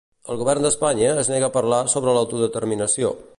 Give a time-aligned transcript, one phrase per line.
[0.35, 3.13] El govern d'Espanya es nega a parlar sobre l'autodeterminació.